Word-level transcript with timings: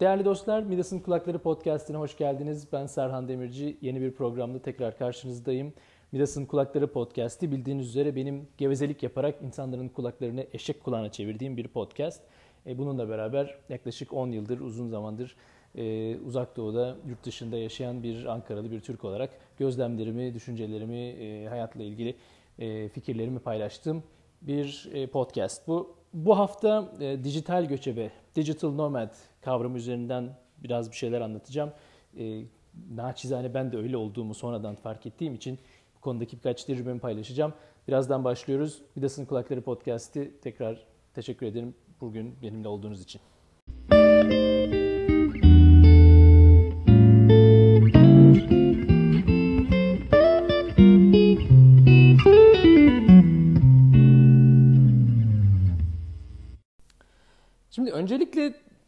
Değerli 0.00 0.24
dostlar, 0.24 0.62
Midas'ın 0.62 1.00
Kulakları 1.00 1.38
Podcast'ine 1.38 1.96
hoş 1.96 2.16
geldiniz. 2.16 2.72
Ben 2.72 2.86
Serhan 2.86 3.28
Demirci. 3.28 3.76
Yeni 3.80 4.00
bir 4.00 4.12
programda 4.12 4.62
tekrar 4.62 4.98
karşınızdayım. 4.98 5.72
Midas'ın 6.12 6.46
Kulakları 6.46 6.92
Podcast'i 6.92 7.52
bildiğiniz 7.52 7.88
üzere 7.88 8.16
benim 8.16 8.48
gevezelik 8.58 9.02
yaparak 9.02 9.42
insanların 9.42 9.88
kulaklarını 9.88 10.46
eşek 10.52 10.84
kulağına 10.84 11.12
çevirdiğim 11.12 11.56
bir 11.56 11.68
podcast. 11.68 12.22
E, 12.66 12.78
bununla 12.78 13.08
beraber 13.08 13.58
yaklaşık 13.68 14.12
10 14.12 14.28
yıldır, 14.28 14.60
uzun 14.60 14.88
zamandır 14.88 15.36
e, 15.74 16.16
uzak 16.16 16.56
doğuda, 16.56 16.96
yurt 17.08 17.24
dışında 17.24 17.56
yaşayan 17.56 18.02
bir 18.02 18.24
Ankaralı 18.24 18.70
bir 18.70 18.80
Türk 18.80 19.04
olarak 19.04 19.30
gözlemlerimi, 19.58 20.34
düşüncelerimi, 20.34 20.98
e, 20.98 21.48
hayatla 21.48 21.82
ilgili 21.82 22.16
fikirlerimi 22.88 23.38
paylaştığım 23.38 24.02
bir 24.42 24.90
podcast 25.12 25.68
bu. 25.68 25.96
Bu 26.16 26.38
hafta 26.38 26.92
e, 27.00 27.24
dijital 27.24 27.64
göçebe, 27.64 28.10
digital 28.34 28.72
nomad 28.72 29.14
kavramı 29.40 29.76
üzerinden 29.76 30.36
biraz 30.58 30.90
bir 30.90 30.96
şeyler 30.96 31.20
anlatacağım. 31.20 31.72
E, 32.18 32.42
naçizane 32.90 33.54
ben 33.54 33.72
de 33.72 33.76
öyle 33.76 33.96
olduğumu 33.96 34.34
sonradan 34.34 34.74
fark 34.74 35.06
ettiğim 35.06 35.34
için 35.34 35.58
bu 35.96 36.00
konudaki 36.00 36.36
birkaç 36.36 36.64
tecrübemi 36.64 37.00
paylaşacağım. 37.00 37.52
Birazdan 37.88 38.24
başlıyoruz. 38.24 38.82
Vidas'ın 38.96 39.24
Kulakları 39.24 39.62
Podcast'i 39.62 40.32
tekrar 40.42 40.86
teşekkür 41.14 41.46
ederim 41.46 41.74
bugün 42.00 42.34
benimle 42.42 42.68
olduğunuz 42.68 43.02
için. 43.02 43.20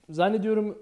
Zannediyorum 0.08 0.78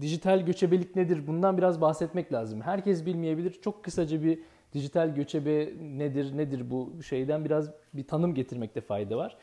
dijital 0.00 0.40
göçebelik 0.40 0.96
nedir? 0.96 1.26
Bundan 1.26 1.58
biraz 1.58 1.80
bahsetmek 1.80 2.32
lazım. 2.32 2.60
Herkes 2.60 3.06
bilmeyebilir. 3.06 3.52
Çok 3.62 3.84
kısaca 3.84 4.22
bir 4.22 4.38
dijital 4.72 5.14
göçebe 5.14 5.72
nedir, 5.80 6.36
nedir 6.36 6.70
bu 6.70 7.02
şeyden 7.02 7.44
biraz 7.44 7.70
bir 7.94 8.06
tanım 8.06 8.34
getirmekte 8.34 8.80
fayda 8.80 9.16
var. 9.16 9.36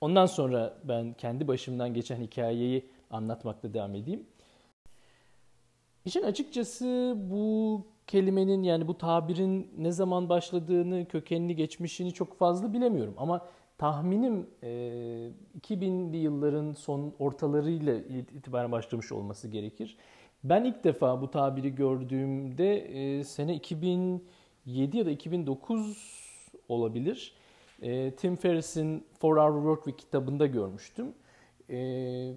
Ondan 0.00 0.26
sonra 0.26 0.78
ben 0.84 1.12
kendi 1.12 1.48
başımdan 1.48 1.94
geçen 1.94 2.16
hikayeyi 2.16 2.90
anlatmakta 3.10 3.74
devam 3.74 3.94
edeyim. 3.94 4.26
İşin 6.04 6.22
açıkçası 6.22 7.14
bu 7.16 7.82
kelimenin 8.06 8.62
yani 8.62 8.88
bu 8.88 8.98
tabirin 8.98 9.70
ne 9.78 9.92
zaman 9.92 10.28
başladığını, 10.28 11.08
kökenini, 11.08 11.56
geçmişini 11.56 12.12
çok 12.12 12.38
fazla 12.38 12.72
bilemiyorum. 12.72 13.14
Ama 13.16 13.46
tahminim 13.78 14.46
e, 14.62 14.68
2000'li 15.60 16.16
yılların 16.16 16.72
son 16.72 17.14
ortalarıyla 17.18 17.94
itibaren 17.94 18.72
başlamış 18.72 19.12
olması 19.12 19.48
gerekir. 19.48 19.96
Ben 20.44 20.64
ilk 20.64 20.84
defa 20.84 21.20
bu 21.20 21.30
tabiri 21.30 21.74
gördüğümde 21.74 22.76
e, 22.78 23.24
sene 23.24 23.54
2007 23.54 24.96
ya 24.96 25.06
da 25.06 25.10
2009 25.10 25.98
olabilir. 26.68 27.34
E, 27.82 28.10
Tim 28.10 28.36
Ferriss'in 28.36 29.06
Four 29.20 29.36
Hour 29.36 29.54
Work 29.54 29.84
Week 29.84 29.98
kitabında 29.98 30.46
görmüştüm. 30.46 31.14
E, 31.70 32.32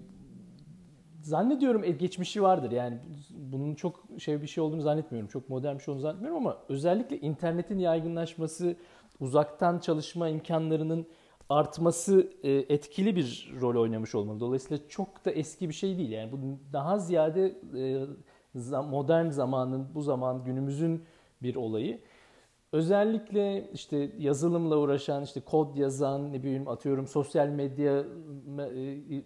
zannediyorum 1.22 1.98
geçmişi 1.98 2.42
vardır. 2.42 2.70
Yani 2.70 2.98
bunun 3.30 3.74
çok 3.74 4.04
şey 4.18 4.42
bir 4.42 4.46
şey 4.46 4.64
olduğunu 4.64 4.82
zannetmiyorum. 4.82 5.28
Çok 5.28 5.48
modern 5.48 5.76
bir 5.76 5.82
şey 5.82 5.92
olduğunu 5.92 6.02
zannetmiyorum 6.02 6.46
ama 6.46 6.58
özellikle 6.68 7.18
internetin 7.18 7.78
yaygınlaşması, 7.78 8.76
uzaktan 9.20 9.78
çalışma 9.78 10.28
imkanlarının 10.28 11.06
artması 11.52 12.30
e, 12.42 12.50
etkili 12.50 13.16
bir 13.16 13.52
rol 13.60 13.80
oynamış 13.80 14.14
olmalı. 14.14 14.40
Dolayısıyla 14.40 14.88
çok 14.88 15.24
da 15.24 15.30
eski 15.30 15.68
bir 15.68 15.74
şey 15.74 15.98
değil. 15.98 16.10
Yani 16.10 16.32
bu 16.32 16.36
daha 16.72 16.98
ziyade 16.98 17.54
e, 17.76 18.06
modern 18.80 19.28
zamanın, 19.28 19.86
bu 19.94 20.02
zaman 20.02 20.44
günümüzün 20.44 21.04
bir 21.42 21.56
olayı. 21.56 22.00
Özellikle 22.72 23.70
işte 23.72 24.10
yazılımla 24.18 24.76
uğraşan, 24.76 25.22
işte 25.22 25.40
kod 25.40 25.76
yazan, 25.76 26.32
ne 26.32 26.42
bileyim 26.42 26.68
atıyorum 26.68 27.06
sosyal 27.06 27.48
medya 27.48 28.04
e, 28.58 28.80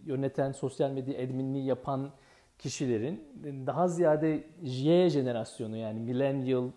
yöneten, 0.04 0.52
sosyal 0.52 0.90
medya 0.90 1.24
adminliği 1.24 1.64
yapan 1.64 2.10
kişilerin 2.58 3.20
daha 3.66 3.88
ziyade 3.88 4.44
Y 4.62 5.10
jenerasyonu 5.10 5.76
yani 5.76 6.00
millennial 6.00 6.70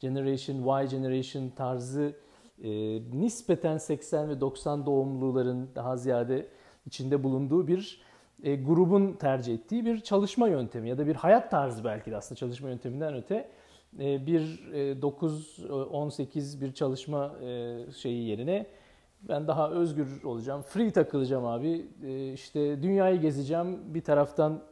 generation, 0.00 0.56
Y 0.56 0.86
generation 0.86 1.48
tarzı 1.48 2.16
e, 2.62 2.70
nispeten 3.20 3.78
80 3.78 4.28
ve 4.28 4.40
90 4.40 4.86
doğumluların 4.86 5.68
daha 5.74 5.96
ziyade 5.96 6.46
içinde 6.86 7.24
bulunduğu 7.24 7.66
bir 7.66 8.02
e, 8.42 8.56
grubun 8.56 9.12
tercih 9.12 9.54
ettiği 9.54 9.84
bir 9.84 10.00
çalışma 10.00 10.48
yöntemi 10.48 10.88
ya 10.88 10.98
da 10.98 11.06
bir 11.06 11.14
hayat 11.14 11.50
tarzı 11.50 11.84
belki 11.84 12.10
de 12.10 12.16
aslında 12.16 12.38
çalışma 12.38 12.68
yönteminden 12.68 13.14
öte 13.14 13.48
e, 13.98 14.26
bir 14.26 14.42
9-18 15.02 16.58
e, 16.58 16.60
bir 16.60 16.72
çalışma 16.72 17.34
e, 17.42 17.78
şeyi 17.92 18.28
yerine 18.28 18.66
ben 19.28 19.48
daha 19.48 19.70
özgür 19.70 20.22
olacağım, 20.24 20.62
free 20.62 20.90
takılacağım 20.90 21.46
abi. 21.46 21.86
İşte 22.34 22.82
dünyayı 22.82 23.20
gezeceğim. 23.20 23.94
Bir 23.94 24.00
taraftan 24.00 24.62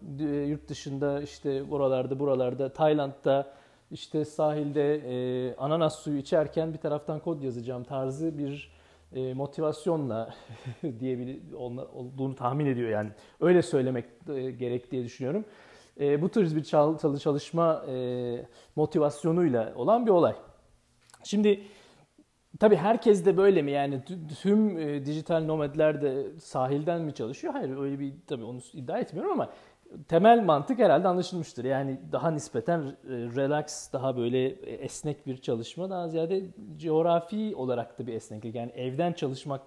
yurt 0.47 0.69
dışında 0.69 1.23
işte 1.23 1.71
buralarda 1.71 2.19
buralarda 2.19 2.73
Tayland'da 2.73 3.53
işte 3.93 4.25
sahilde 4.25 4.95
e, 4.95 5.57
ananas 5.57 5.99
suyu 5.99 6.19
içerken 6.19 6.73
bir 6.73 6.79
taraftan 6.79 7.21
kod 7.21 7.43
yazacağım 7.43 7.85
tarzı 7.85 8.39
bir 8.39 8.73
e, 9.15 9.35
motivasyonla 9.35 10.35
diyebilir 11.01 11.53
olduğunu 11.95 12.35
tahmin 12.35 12.67
ediyor 12.67 12.91
yani. 12.91 13.11
Öyle 13.41 13.63
söylemek 13.63 14.05
e, 14.29 14.51
gerek 14.51 14.91
diye 14.91 15.05
düşünüyorum. 15.05 15.45
E, 16.01 16.23
bu 16.23 16.29
tür 16.29 16.57
bir 16.57 16.65
çal, 16.65 17.19
çalışma 17.19 17.85
e, 17.89 18.47
motivasyonuyla 18.77 19.73
olan 19.77 20.07
bir 20.07 20.11
olay. 20.11 20.35
Şimdi 21.25 21.65
tabii 22.61 22.77
herkes 22.77 23.27
de 23.27 23.37
böyle 23.37 23.63
mi 23.63 23.71
yani 23.71 24.03
tüm 24.43 24.79
e, 24.79 25.07
dijital 25.07 25.45
nomadler 25.45 26.03
de 26.03 26.41
sahilden 26.41 27.03
mi 27.03 27.15
çalışıyor? 27.15 27.53
Hayır 27.53 27.77
öyle 27.77 27.99
bir 27.99 28.15
tabii 28.27 28.45
onu 28.45 28.61
iddia 28.73 28.99
etmiyorum 28.99 29.33
ama 29.33 29.53
temel 30.09 30.45
mantık 30.45 30.79
herhalde 30.79 31.09
anlaşılmıştır. 31.09 31.65
Yani 31.65 32.01
daha 32.13 32.31
nispeten 32.31 32.81
e, 32.81 32.95
relax, 33.11 33.93
daha 33.93 34.17
böyle 34.17 34.49
esnek 34.65 35.27
bir 35.27 35.37
çalışma. 35.37 35.91
Daha 35.91 36.09
ziyade 36.09 36.43
coğrafi 36.79 37.57
olarak 37.57 37.99
da 37.99 38.07
bir 38.07 38.15
esneklik. 38.15 38.55
Yani 38.55 38.73
evden 38.73 39.13
çalışmak 39.13 39.63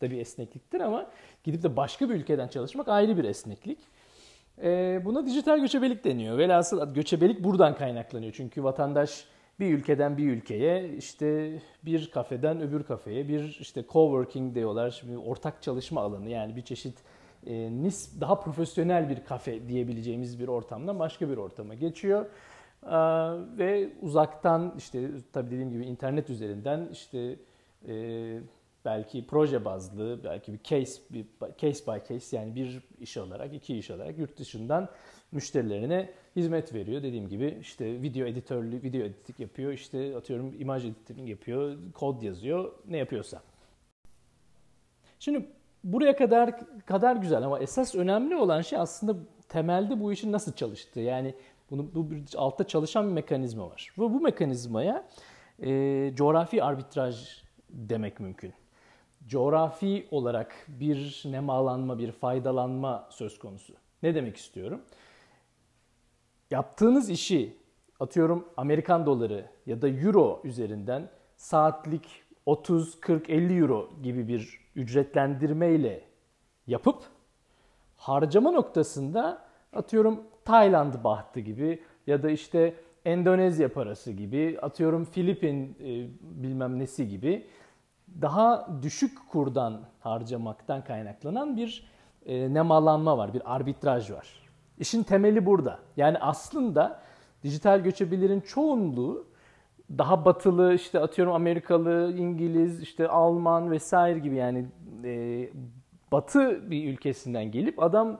da 0.00 0.10
bir 0.10 0.18
esnekliktir 0.18 0.80
ama 0.80 1.06
gidip 1.44 1.62
de 1.62 1.76
başka 1.76 2.08
bir 2.08 2.14
ülkeden 2.14 2.48
çalışmak 2.48 2.88
ayrı 2.88 3.16
bir 3.16 3.24
esneklik. 3.24 3.78
E, 4.62 5.00
buna 5.04 5.26
dijital 5.26 5.58
göçebelik 5.58 6.04
deniyor. 6.04 6.38
Velhasıl 6.38 6.94
göçebelik 6.94 7.44
buradan 7.44 7.74
kaynaklanıyor. 7.74 8.32
Çünkü 8.32 8.64
vatandaş 8.64 9.24
bir 9.60 9.74
ülkeden 9.74 10.18
bir 10.18 10.32
ülkeye, 10.32 10.88
işte 10.88 11.58
bir 11.82 12.10
kafeden 12.10 12.60
öbür 12.60 12.82
kafeye, 12.82 13.28
bir 13.28 13.58
işte 13.60 13.84
coworking 13.88 14.54
diyorlar, 14.54 14.90
şimdi 14.90 15.18
ortak 15.18 15.62
çalışma 15.62 16.00
alanı 16.00 16.28
yani 16.28 16.56
bir 16.56 16.62
çeşit 16.62 16.94
e, 17.46 17.82
nis 17.82 18.20
daha 18.20 18.40
profesyonel 18.40 19.08
bir 19.08 19.24
kafe 19.24 19.68
diyebileceğimiz 19.68 20.40
bir 20.40 20.48
ortamdan 20.48 20.98
başka 20.98 21.28
bir 21.28 21.36
ortama 21.36 21.74
geçiyor. 21.74 22.26
E, 22.82 22.96
ve 23.58 23.88
uzaktan 24.02 24.74
işte 24.78 25.10
tabii 25.32 25.50
dediğim 25.50 25.70
gibi 25.70 25.84
internet 25.84 26.30
üzerinden 26.30 26.88
işte 26.92 27.36
e, 27.88 28.40
belki 28.84 29.26
proje 29.26 29.64
bazlı, 29.64 30.24
belki 30.24 30.52
bir 30.52 30.62
case 30.62 31.02
bir 31.10 31.26
case 31.58 31.86
by 31.86 32.08
case 32.08 32.36
yani 32.36 32.54
bir 32.54 32.82
iş 33.00 33.16
alarak, 33.16 33.54
iki 33.54 33.78
iş 33.78 33.90
alarak 33.90 34.18
yurt 34.18 34.38
dışından 34.38 34.88
müşterilerine 35.32 36.10
hizmet 36.36 36.74
veriyor. 36.74 37.02
Dediğim 37.02 37.28
gibi 37.28 37.58
işte 37.60 38.02
video 38.02 38.26
editörlü, 38.26 38.82
video 38.82 39.00
editing 39.00 39.40
yapıyor, 39.40 39.72
işte 39.72 40.16
atıyorum 40.16 40.54
imaj 40.60 40.84
editing 40.84 41.28
yapıyor, 41.28 41.76
kod 41.94 42.22
yazıyor, 42.22 42.72
ne 42.88 42.96
yapıyorsa. 42.96 43.42
Şimdi 45.18 45.46
buraya 45.84 46.16
kadar 46.16 46.54
kadar 46.86 47.16
güzel 47.16 47.42
ama 47.42 47.58
esas 47.58 47.94
önemli 47.94 48.36
olan 48.36 48.60
şey 48.60 48.78
aslında 48.78 49.16
temelde 49.48 50.00
bu 50.00 50.12
işin 50.12 50.32
nasıl 50.32 50.52
çalıştığı. 50.52 51.00
Yani 51.00 51.34
bunu 51.70 51.94
bu 51.94 52.08
altta 52.36 52.66
çalışan 52.66 53.08
bir 53.08 53.12
mekanizma 53.12 53.70
var. 53.70 53.94
Ve 53.98 54.02
bu 54.02 54.20
mekanizmaya 54.20 55.08
e, 55.62 56.12
coğrafi 56.14 56.64
arbitraj 56.64 57.42
demek 57.70 58.20
mümkün. 58.20 58.52
Coğrafi 59.26 60.08
olarak 60.10 60.66
bir 60.68 61.22
nemalanma, 61.26 61.98
bir 61.98 62.12
faydalanma 62.12 63.08
söz 63.10 63.38
konusu. 63.38 63.74
Ne 64.02 64.14
demek 64.14 64.36
istiyorum? 64.36 64.82
Yaptığınız 66.50 67.10
işi 67.10 67.56
atıyorum 68.00 68.48
Amerikan 68.56 69.06
doları 69.06 69.46
ya 69.66 69.82
da 69.82 69.88
euro 69.88 70.40
üzerinden 70.44 71.08
saatlik 71.36 72.22
30, 72.50 73.00
40, 73.00 73.30
50 73.30 73.58
euro 73.58 73.90
gibi 74.02 74.28
bir 74.28 74.60
ücretlendirme 74.76 75.70
ile 75.70 76.04
yapıp 76.66 76.96
harcama 77.96 78.50
noktasında 78.50 79.42
atıyorum 79.72 80.20
Tayland 80.44 80.94
bahtı 81.04 81.40
gibi 81.40 81.82
ya 82.06 82.22
da 82.22 82.30
işte 82.30 82.74
Endonezya 83.04 83.72
parası 83.72 84.12
gibi 84.12 84.58
atıyorum 84.62 85.04
Filipin 85.04 85.76
e, 85.80 86.08
bilmem 86.20 86.78
nesi 86.78 87.08
gibi 87.08 87.46
daha 88.20 88.68
düşük 88.82 89.30
kurdan 89.30 89.80
harcamaktan 90.00 90.84
kaynaklanan 90.84 91.56
bir 91.56 91.90
e, 92.26 92.54
nemalanma 92.54 93.18
var, 93.18 93.34
bir 93.34 93.54
arbitraj 93.54 94.10
var. 94.10 94.28
İşin 94.78 95.02
temeli 95.02 95.46
burada. 95.46 95.78
Yani 95.96 96.18
aslında 96.18 97.00
dijital 97.42 97.80
göçebilerin 97.80 98.40
çoğunluğu 98.40 99.29
daha 99.98 100.24
batılı 100.24 100.74
işte 100.74 101.00
atıyorum 101.00 101.34
Amerikalı, 101.34 102.14
İngiliz, 102.16 102.82
işte 102.82 103.08
Alman 103.08 103.70
vesaire 103.70 104.18
gibi 104.18 104.36
yani 104.36 104.66
e, 105.04 105.48
batı 106.12 106.70
bir 106.70 106.92
ülkesinden 106.92 107.50
gelip 107.50 107.82
adam 107.82 108.18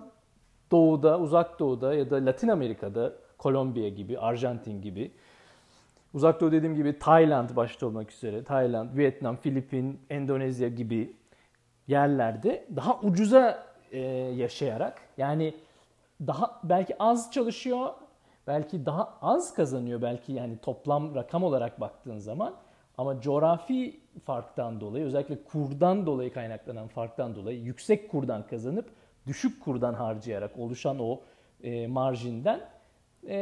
doğuda, 0.71 1.21
uzak 1.21 1.59
doğuda 1.59 1.95
ya 1.95 2.11
da 2.11 2.27
Latin 2.27 2.49
Amerika'da 2.49 3.13
Kolombiya 3.39 3.89
gibi, 3.89 4.19
Arjantin 4.19 4.83
gibi 4.83 5.11
uzak 6.15 6.41
doğu 6.41 6.53
dediğim 6.53 6.75
gibi 6.75 6.99
Tayland 6.99 7.57
başta 7.57 7.87
olmak 7.87 8.13
üzere 8.13 8.45
Tayland, 8.45 8.97
Vietnam, 8.97 9.37
Filipin, 9.37 10.01
Endonezya 10.11 10.69
gibi 10.69 11.17
yerlerde 11.87 12.67
daha 12.77 13.01
ucuza 13.01 13.67
e, 13.93 13.99
yaşayarak 14.37 15.01
yani 15.19 15.55
daha 16.27 16.61
belki 16.65 17.03
az 17.03 17.33
çalışıyor, 17.33 17.89
belki 18.47 18.87
daha 18.87 19.19
az 19.23 19.55
kazanıyor 19.55 20.03
belki 20.03 20.33
yani 20.33 20.59
toplam 20.59 21.15
rakam 21.15 21.45
olarak 21.45 21.81
baktığın 21.81 22.19
zaman 22.19 22.55
ama 22.99 23.21
coğrafi 23.21 24.01
farktan 24.25 24.81
dolayı 24.81 25.05
özellikle 25.05 25.45
kurdan 25.45 26.07
dolayı 26.07 26.33
kaynaklanan 26.33 26.89
farktan 26.89 27.35
dolayı 27.35 27.61
yüksek 27.61 28.11
kurdan 28.11 28.47
kazanıp 28.47 28.91
düşük 29.27 29.65
kurdan 29.65 29.95
harcayarak 29.95 30.59
oluşan 30.59 30.99
o 30.99 31.21
e, 31.63 31.87
marjinden 31.87 32.61
e, 33.29 33.37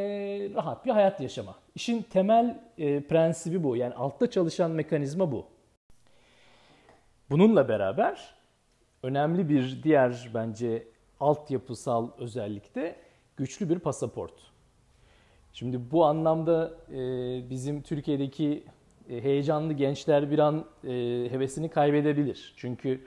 rahat 0.54 0.86
bir 0.86 0.90
hayat 0.90 1.20
yaşama. 1.20 1.54
İşin 1.74 2.02
temel 2.02 2.60
e, 2.78 3.02
prensibi 3.02 3.64
bu. 3.64 3.76
Yani 3.76 3.94
altta 3.94 4.30
çalışan 4.30 4.70
mekanizma 4.70 5.32
bu. 5.32 5.46
Bununla 7.30 7.68
beraber 7.68 8.34
önemli 9.02 9.48
bir 9.48 9.82
diğer 9.82 10.30
bence 10.34 10.88
altyapısal 11.20 12.10
özellikte 12.18 12.96
güçlü 13.36 13.70
bir 13.70 13.78
pasaport. 13.78 14.32
Şimdi 15.58 15.90
bu 15.90 16.04
anlamda 16.04 16.72
e, 16.92 17.00
bizim 17.50 17.82
Türkiye'deki 17.82 18.64
e, 19.10 19.22
heyecanlı 19.22 19.72
gençler 19.72 20.30
bir 20.30 20.38
an 20.38 20.64
e, 20.84 20.90
hevesini 21.30 21.68
kaybedebilir. 21.68 22.54
Çünkü 22.56 23.00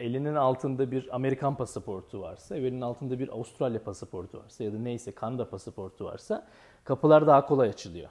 elinin 0.00 0.34
altında 0.34 0.90
bir 0.90 1.14
Amerikan 1.14 1.56
pasaportu 1.56 2.20
varsa, 2.20 2.56
elinin 2.56 2.80
altında 2.80 3.18
bir 3.18 3.28
Avustralya 3.28 3.82
pasaportu 3.82 4.38
varsa 4.38 4.64
ya 4.64 4.72
da 4.72 4.78
neyse 4.78 5.12
Kanada 5.12 5.50
pasaportu 5.50 6.04
varsa 6.04 6.46
kapılar 6.84 7.26
daha 7.26 7.46
kolay 7.46 7.68
açılıyor. 7.68 8.08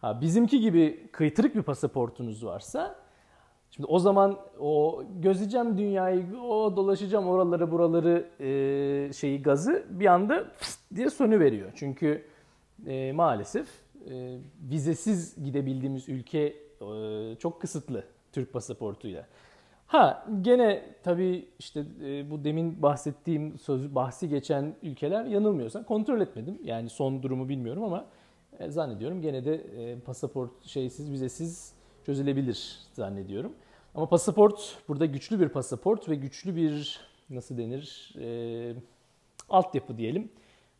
Ha, 0.00 0.20
bizimki 0.20 0.60
gibi 0.60 1.08
kıytırık 1.12 1.54
bir 1.54 1.62
pasaportunuz 1.62 2.44
varsa 2.44 2.96
Şimdi 3.70 3.86
o 3.86 3.98
zaman 3.98 4.38
o 4.60 5.02
gözeceğim 5.20 5.78
dünyayı, 5.78 6.40
o 6.42 6.76
dolaşacağım 6.76 7.28
oraları 7.28 7.70
buraları 7.70 8.30
e, 8.40 9.12
şeyi 9.12 9.42
gazı 9.42 9.86
bir 9.90 10.06
anda 10.06 10.44
diye 10.94 11.10
sonu 11.10 11.40
veriyor. 11.40 11.70
Çünkü 11.74 12.29
e, 12.86 13.12
maalesef 13.12 13.68
e, 14.10 14.38
vizesiz 14.70 15.44
gidebildiğimiz 15.44 16.08
ülke 16.08 16.56
e, 16.80 17.36
çok 17.38 17.60
kısıtlı 17.60 18.04
Türk 18.32 18.52
pasaportuyla. 18.52 19.26
Ha 19.86 20.26
gene 20.40 20.82
tabii 21.02 21.48
işte 21.58 21.84
e, 22.04 22.30
bu 22.30 22.44
demin 22.44 22.82
bahsettiğim 22.82 23.58
söz 23.58 23.94
bahsi 23.94 24.28
geçen 24.28 24.74
ülkeler 24.82 25.24
yanılmıyorsam 25.24 25.84
kontrol 25.84 26.20
etmedim. 26.20 26.58
Yani 26.64 26.90
son 26.90 27.22
durumu 27.22 27.48
bilmiyorum 27.48 27.84
ama 27.84 28.06
e, 28.58 28.70
zannediyorum 28.70 29.22
gene 29.22 29.44
de 29.44 29.54
e, 29.54 29.98
pasaport 29.98 30.66
şeysiz 30.66 31.12
vizesiz 31.12 31.72
çözülebilir 32.06 32.78
zannediyorum. 32.92 33.52
Ama 33.94 34.08
pasaport 34.08 34.78
burada 34.88 35.06
güçlü 35.06 35.40
bir 35.40 35.48
pasaport 35.48 36.08
ve 36.08 36.14
güçlü 36.14 36.56
bir 36.56 37.00
nasıl 37.30 37.58
denir 37.58 38.14
e, 38.20 38.74
altyapı 39.48 39.96
diyelim 39.96 40.30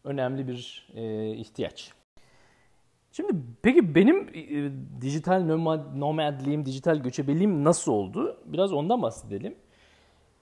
önemli 0.05 0.49
bir 0.49 0.88
e, 0.94 1.31
ihtiyaç. 1.31 1.93
Şimdi 3.12 3.32
peki 3.62 3.94
benim 3.94 4.29
e, 4.35 4.73
dijital 5.00 5.41
nomadliğim, 5.97 6.67
dijital 6.67 6.97
göçebeliğim 6.97 7.64
nasıl 7.64 7.93
oldu? 7.93 8.37
Biraz 8.47 8.73
ondan 8.73 9.02
bahsedelim. 9.02 9.55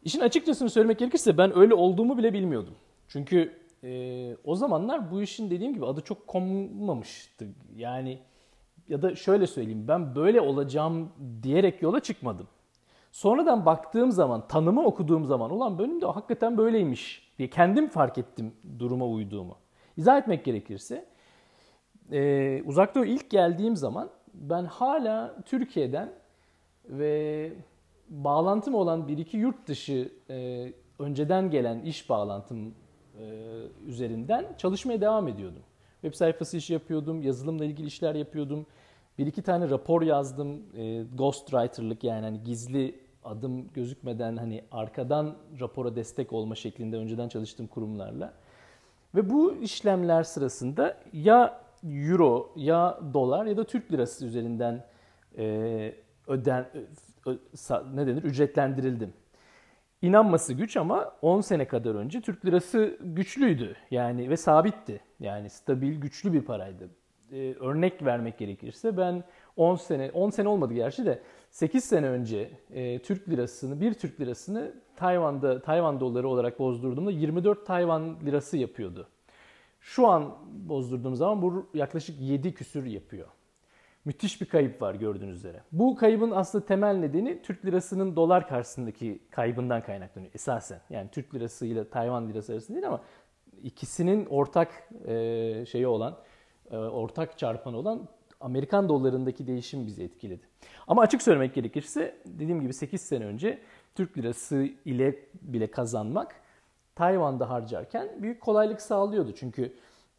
İşin 0.05 0.21
açıkçasını 0.21 0.71
söylemek 0.71 0.99
gerekirse 0.99 1.39
ben 1.39 1.59
öyle 1.59 1.75
olduğumu 1.75 2.19
bile 2.19 2.33
bilmiyordum. 2.33 2.75
Çünkü 3.09 3.53
e, 3.85 4.37
o 4.45 4.55
zamanlar 4.55 5.11
bu 5.11 5.23
işin 5.23 5.51
dediğim 5.51 5.75
gibi 5.75 5.87
adı 5.87 6.01
çok 6.01 6.27
konmamıştı. 6.27 7.47
Yani 7.77 8.19
ya 8.89 9.03
da 9.03 9.15
şöyle 9.15 9.47
söyleyeyim 9.47 9.89
ben 9.89 10.15
böyle 10.15 10.41
olacağım 10.41 11.13
diyerek 11.43 11.83
yola 11.83 12.01
çıkmadım. 12.01 12.47
Sonradan 13.13 13.67
baktığım 13.67 14.13
zaman, 14.13 14.49
tanımı 14.49 14.85
okuduğum 14.85 15.25
zaman 15.25 15.51
ulan 15.51 15.79
benim 15.79 16.01
de 16.01 16.07
hakikaten 16.07 16.59
böyleymiş 16.59 17.33
diye 17.39 17.51
kendim 17.51 17.89
fark 17.89 18.19
ettim 18.19 18.55
duruma 18.79 19.07
uyduğumu. 19.07 19.57
İzah 19.97 20.19
etmek 20.19 20.45
gerekirse 20.45 21.05
e, 22.13 22.63
Uzak 22.67 22.95
Doğu 22.95 23.05
ilk 23.05 23.31
geldiğim 23.31 23.77
zaman 23.77 24.11
ben 24.35 24.65
hala 24.65 25.37
Türkiye'den 25.45 26.13
ve 26.85 27.53
bağlantım 28.09 28.75
olan 28.75 29.09
bir 29.09 29.19
iki 29.19 29.37
yurt 29.37 29.67
dışı 29.67 30.13
e, 30.31 30.69
önceden 30.99 31.51
gelen 31.51 31.81
iş 31.81 32.11
bağlantım 32.11 32.75
e, 33.21 33.25
üzerinden 33.87 34.47
çalışmaya 34.59 35.01
devam 35.01 35.29
ediyordum. 35.29 35.63
Web 36.01 36.15
sayfası 36.15 36.57
işi 36.57 36.73
yapıyordum, 36.73 37.23
yazılımla 37.23 37.65
ilgili 37.65 37.87
işler 37.87 38.15
yapıyordum. 38.15 38.67
Bir 39.19 39.27
iki 39.27 39.43
tane 39.43 39.71
rapor 39.71 40.03
yazdım. 40.03 40.63
E, 40.77 41.03
ghostwriter'lık 41.03 42.05
yani 42.05 42.25
hani 42.25 42.43
gizli 42.43 43.01
adım 43.25 43.69
gözükmeden 43.73 44.37
hani 44.37 44.65
arkadan 44.73 45.37
rapora 45.61 45.97
destek 45.97 46.33
olma 46.33 46.55
şeklinde 46.55 46.97
önceden 46.97 47.29
çalıştığım 47.29 47.67
kurumlarla. 47.67 48.33
Ve 49.15 49.31
bu 49.31 49.55
işlemler 49.55 50.23
sırasında 50.23 50.97
ya 51.13 51.61
euro 51.85 52.53
ya 52.57 53.01
dolar 53.15 53.47
ya 53.47 53.57
da 53.57 53.65
Türk 53.65 53.93
lirası 53.93 54.27
üzerinden 54.27 54.85
e, 55.39 55.95
öden 56.27 56.67
ö, 57.27 57.37
ne 57.95 58.07
denir 58.07 58.23
ücretlendirildim. 58.23 59.13
İnanması 60.03 60.55
güç 60.55 60.77
ama 60.77 61.13
10 61.23 61.41
sene 61.41 61.69
kadar 61.69 61.95
önce 61.95 62.21
Türk 62.21 62.47
lirası 62.47 62.99
güçlüydü 63.01 63.77
yani 63.91 64.31
ve 64.31 64.37
sabitti. 64.37 65.01
Yani 65.21 65.51
stabil, 65.51 66.01
güçlü 66.01 66.33
bir 66.33 66.43
paraydı. 66.43 66.89
Ee, 67.33 67.55
örnek 67.61 68.05
vermek 68.05 68.39
gerekirse 68.39 68.97
ben 68.97 69.25
10 69.57 69.77
sene, 69.77 70.11
10 70.11 70.31
sene 70.31 70.49
olmadı 70.49 70.75
gerçi 70.75 71.07
de 71.07 71.23
8 71.51 71.85
sene 71.85 72.09
önce 72.09 72.51
e, 72.71 72.99
Türk 72.99 73.29
lirasını, 73.29 73.81
bir 73.81 73.95
Türk 73.95 74.21
lirasını 74.21 74.75
Tayvan'da 74.97 75.63
Tayvan 75.63 76.01
doları 76.01 76.29
olarak 76.29 76.59
bozdurduğumda 76.59 77.11
24 77.11 77.67
Tayvan 77.67 78.17
lirası 78.27 78.57
yapıyordu. 78.57 79.09
Şu 79.81 80.07
an 80.07 80.35
bozdurduğum 80.51 81.15
zaman 81.15 81.43
bu 81.43 81.67
yaklaşık 81.75 82.21
7 82.21 82.55
küsür 82.55 82.87
yapıyor. 82.87 83.29
Müthiş 84.05 84.41
bir 84.41 84.47
kayıp 84.47 84.83
var 84.83 84.95
gördüğünüz 84.95 85.37
üzere. 85.37 85.63
Bu 85.73 85.97
kaybın 85.97 86.31
aslında 86.31 86.67
temel 86.67 86.97
nedeni 86.97 87.43
Türk 87.43 87.65
lirasının 87.65 88.17
dolar 88.17 88.49
karşısındaki 88.49 89.23
kaybından 89.31 89.83
kaynaklanıyor 89.83 90.35
esasen. 90.35 90.81
Yani 90.91 91.09
Türk 91.11 91.35
lirası 91.35 91.67
ile 91.67 91.89
Tayvan 91.89 92.29
lirası 92.29 92.53
arasında 92.53 92.77
değil 92.77 92.87
ama 92.87 93.01
ikisinin 93.63 94.27
ortak 94.27 94.91
e, 95.07 95.65
şeyi 95.67 95.87
olan, 95.87 96.13
e, 96.13 96.28
ortak 96.77 97.39
çarpanı 97.39 97.77
olan 97.77 98.09
Amerikan 98.41 98.89
dolarındaki 98.89 99.47
değişim 99.47 99.87
bizi 99.87 100.03
etkiledi. 100.03 100.43
Ama 100.87 101.03
açık 101.03 101.23
söylemek 101.23 101.55
gerekirse 101.55 102.17
dediğim 102.27 102.61
gibi 102.61 102.75
8 102.75 103.01
sene 103.01 103.25
önce 103.25 103.59
Türk 103.95 104.19
lirası 104.19 104.69
ile 104.85 105.17
bile 105.43 105.71
kazanmak 105.71 106.35
Tayvan'da 106.95 107.51
harcarken 107.51 108.09
büyük 108.23 108.41
kolaylık 108.41 108.83
sağlıyordu. 108.83 109.33
Çünkü 109.37 109.75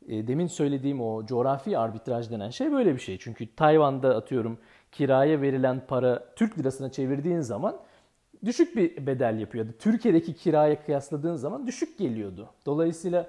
e, 0.07 0.27
demin 0.27 0.47
söylediğim 0.47 1.01
o 1.01 1.25
coğrafi 1.25 1.77
arbitraj 1.77 2.31
denen 2.31 2.49
şey 2.49 2.71
böyle 2.71 2.93
bir 2.93 2.99
şey. 2.99 3.17
Çünkü 3.17 3.55
Tayvan'da 3.55 4.15
atıyorum 4.15 4.59
kiraya 4.91 5.41
verilen 5.41 5.81
para 5.87 6.33
Türk 6.35 6.59
lirasına 6.59 6.91
çevirdiğin 6.91 7.41
zaman 7.41 7.77
düşük 8.45 8.75
bir 8.75 9.07
bedel 9.07 9.39
yapıyordu. 9.39 9.69
Türkiye'deki 9.79 10.33
kiraya 10.33 10.85
kıyasladığın 10.85 11.35
zaman 11.35 11.67
düşük 11.67 11.97
geliyordu. 11.97 12.49
Dolayısıyla 12.65 13.27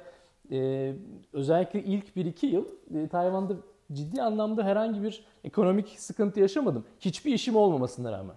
e, 0.53 0.93
özellikle 1.33 1.83
ilk 1.83 2.17
1-2 2.17 2.47
yıl 2.47 2.65
e, 2.95 3.09
Tayvan'da 3.09 3.55
ciddi 3.93 4.23
anlamda 4.23 4.65
herhangi 4.65 5.03
bir 5.03 5.25
ekonomik 5.45 5.89
sıkıntı 5.89 6.41
yaşamadım. 6.41 6.85
Hiçbir 7.01 7.35
işim 7.35 7.57
olmamasına 7.57 8.13
rağmen. 8.13 8.37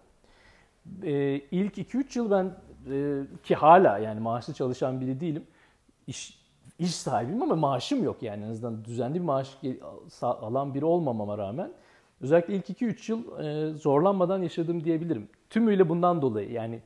E, 1.03 1.41
ilk 1.51 1.77
2-3 1.77 2.17
yıl 2.17 2.31
ben 2.31 2.55
e, 2.91 3.21
ki 3.43 3.55
hala 3.55 3.97
yani 3.97 4.19
maaşlı 4.19 4.53
çalışan 4.53 5.01
biri 5.01 5.19
değilim. 5.19 5.43
İş, 6.07 6.39
iş 6.79 6.95
sahibiyim 6.95 7.41
ama 7.41 7.55
maaşım 7.55 8.03
yok 8.03 8.23
yani 8.23 8.45
en 8.45 8.49
azından 8.49 8.85
düzenli 8.85 9.15
bir 9.15 9.25
maaş 9.25 9.57
alan 10.21 10.73
biri 10.73 10.85
olmamama 10.85 11.37
rağmen. 11.37 11.71
Özellikle 12.21 12.55
ilk 12.55 12.69
2-3 12.69 13.11
yıl 13.11 13.39
e, 13.39 13.73
zorlanmadan 13.77 14.41
yaşadım 14.41 14.83
diyebilirim. 14.83 15.29
Tümüyle 15.49 15.89
bundan 15.89 16.21
dolayı 16.21 16.51
yani 16.51 16.79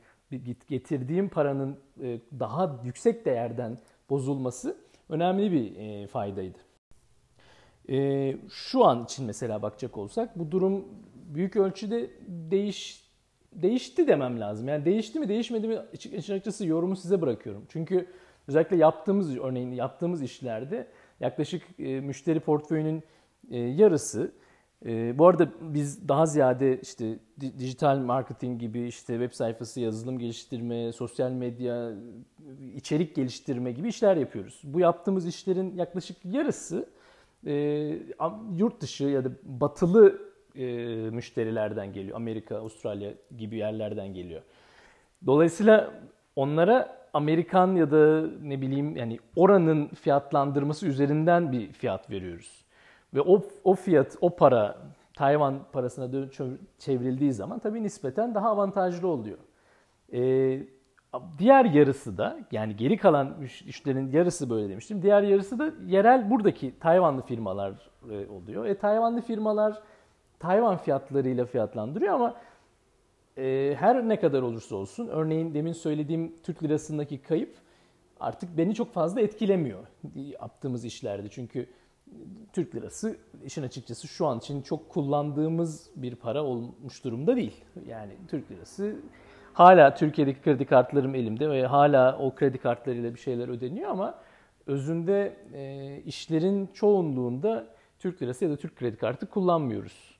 getirdiğim 0.68 1.28
paranın 1.28 1.76
e, 2.02 2.20
daha 2.40 2.80
yüksek 2.84 3.24
değerden 3.24 3.78
bozulması 4.10 4.76
önemli 5.08 5.52
bir 5.52 5.76
e, 5.76 6.06
faydaydı. 6.06 6.58
E, 7.90 8.36
şu 8.50 8.84
an 8.84 9.04
için 9.04 9.26
mesela 9.26 9.62
bakacak 9.62 9.98
olsak 9.98 10.38
bu 10.38 10.50
durum 10.50 10.84
büyük 11.14 11.56
ölçüde 11.56 12.10
değiş 12.28 13.08
değişti 13.52 14.08
demem 14.08 14.40
lazım. 14.40 14.68
Yani 14.68 14.84
değişti 14.84 15.20
mi 15.20 15.28
değişmedi 15.28 15.68
mi 15.68 15.78
açıkçası 16.18 16.66
yorumu 16.66 16.96
size 16.96 17.20
bırakıyorum. 17.20 17.66
Çünkü 17.68 18.06
Özellikle 18.48 18.76
yaptığımız 18.76 19.38
örneğin 19.38 19.70
yaptığımız 19.70 20.22
işlerde 20.22 20.86
yaklaşık 21.20 21.62
e, 21.78 22.00
müşteri 22.00 22.40
portföyünün 22.40 23.02
e, 23.50 23.58
yarısı 23.58 24.32
e, 24.86 25.18
bu 25.18 25.26
arada 25.26 25.48
biz 25.60 26.08
daha 26.08 26.26
ziyade 26.26 26.80
işte 26.80 27.18
dijital 27.58 27.98
marketing 27.98 28.60
gibi 28.60 28.80
işte 28.80 29.12
web 29.12 29.32
sayfası, 29.32 29.80
yazılım 29.80 30.18
geliştirme, 30.18 30.92
sosyal 30.92 31.30
medya, 31.30 31.92
içerik 32.74 33.16
geliştirme 33.16 33.72
gibi 33.72 33.88
işler 33.88 34.16
yapıyoruz. 34.16 34.60
Bu 34.64 34.80
yaptığımız 34.80 35.26
işlerin 35.26 35.76
yaklaşık 35.76 36.16
yarısı 36.24 36.88
e, 37.46 37.52
yurt 38.56 38.80
dışı 38.80 39.04
ya 39.04 39.24
da 39.24 39.30
batılı 39.42 40.22
e, 40.54 40.66
müşterilerden 41.10 41.92
geliyor. 41.92 42.16
Amerika, 42.16 42.56
Avustralya 42.56 43.12
gibi 43.38 43.56
yerlerden 43.56 44.14
geliyor. 44.14 44.42
Dolayısıyla 45.26 45.94
onlara 46.36 46.98
Amerikan 47.12 47.76
ya 47.76 47.90
da 47.90 48.24
ne 48.42 48.60
bileyim 48.60 48.96
yani 48.96 49.18
oranın 49.36 49.88
fiyatlandırması 49.88 50.86
üzerinden 50.86 51.52
bir 51.52 51.72
fiyat 51.72 52.10
veriyoruz. 52.10 52.64
Ve 53.14 53.20
o, 53.20 53.42
o 53.64 53.74
fiyat, 53.74 54.16
o 54.20 54.36
para 54.36 54.78
Tayvan 55.14 55.60
parasına 55.72 56.28
çevrildiği 56.78 57.32
zaman 57.32 57.58
tabii 57.58 57.82
nispeten 57.82 58.34
daha 58.34 58.50
avantajlı 58.50 59.08
oluyor. 59.08 59.38
Ee, 60.12 60.62
diğer 61.38 61.64
yarısı 61.64 62.18
da 62.18 62.38
yani 62.52 62.76
geri 62.76 62.96
kalan 62.96 63.36
müşterinin 63.38 64.12
yarısı 64.12 64.50
böyle 64.50 64.68
demiştim. 64.68 65.02
Diğer 65.02 65.22
yarısı 65.22 65.58
da 65.58 65.72
yerel 65.86 66.30
buradaki 66.30 66.78
Tayvanlı 66.78 67.22
firmalar 67.22 67.90
e, 68.10 68.26
oluyor. 68.28 68.66
E 68.66 68.78
Tayvanlı 68.78 69.20
firmalar 69.20 69.82
Tayvan 70.38 70.76
fiyatlarıyla 70.76 71.44
fiyatlandırıyor 71.44 72.14
ama 72.14 72.34
e, 73.38 73.74
her 73.78 74.08
ne 74.08 74.20
kadar 74.20 74.42
olursa 74.42 74.76
olsun 74.76 75.08
örneğin 75.08 75.54
demin 75.54 75.72
söylediğim 75.72 76.36
Türk 76.42 76.62
lirasındaki 76.62 77.22
kayıp 77.22 77.54
artık 78.20 78.56
beni 78.56 78.74
çok 78.74 78.92
fazla 78.92 79.20
etkilemiyor 79.20 79.86
yaptığımız 80.14 80.84
işlerde. 80.84 81.28
Çünkü 81.28 81.66
Türk 82.52 82.74
lirası 82.74 83.16
işin 83.44 83.62
açıkçası 83.62 84.08
şu 84.08 84.26
an 84.26 84.38
için 84.38 84.62
çok 84.62 84.88
kullandığımız 84.88 85.90
bir 85.96 86.14
para 86.14 86.44
olmuş 86.44 87.04
durumda 87.04 87.36
değil. 87.36 87.64
Yani 87.86 88.12
Türk 88.28 88.50
lirası 88.50 88.96
hala 89.58 89.94
Türkiye'deki 89.94 90.42
kredi 90.42 90.64
kartlarım 90.64 91.14
elimde 91.14 91.50
ve 91.50 91.66
hala 91.66 92.18
o 92.18 92.34
kredi 92.34 92.58
kartlarıyla 92.58 93.14
bir 93.14 93.18
şeyler 93.18 93.48
ödeniyor 93.48 93.90
ama 93.90 94.14
özünde 94.66 95.36
e, 95.54 96.02
işlerin 96.06 96.66
çoğunluğunda 96.66 97.66
Türk 97.98 98.22
lirası 98.22 98.44
ya 98.44 98.50
da 98.50 98.56
Türk 98.56 98.76
kredi 98.76 98.96
kartı 98.96 99.26
kullanmıyoruz. 99.26 100.18